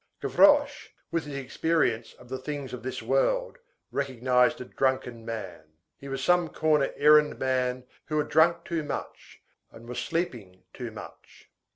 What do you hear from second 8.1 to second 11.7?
had drunk too much and was sleeping too much.